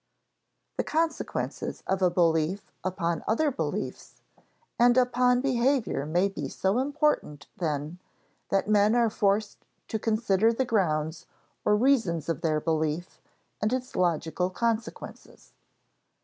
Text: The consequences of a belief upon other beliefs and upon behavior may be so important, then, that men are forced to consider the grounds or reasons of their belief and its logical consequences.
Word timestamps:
The 0.77 0.83
consequences 0.83 1.83
of 1.85 2.01
a 2.01 2.09
belief 2.09 2.71
upon 2.83 3.23
other 3.27 3.51
beliefs 3.51 4.19
and 4.79 4.97
upon 4.97 5.41
behavior 5.41 6.07
may 6.07 6.27
be 6.27 6.47
so 6.49 6.79
important, 6.79 7.45
then, 7.57 7.99
that 8.49 8.67
men 8.67 8.95
are 8.95 9.11
forced 9.11 9.59
to 9.89 9.99
consider 9.99 10.51
the 10.51 10.65
grounds 10.65 11.27
or 11.63 11.75
reasons 11.75 12.29
of 12.29 12.41
their 12.41 12.59
belief 12.59 13.21
and 13.61 13.71
its 13.71 13.95
logical 13.95 14.49
consequences. 14.49 15.53